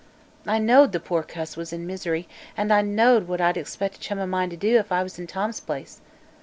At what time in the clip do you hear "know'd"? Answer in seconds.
0.57-0.93, 2.81-3.27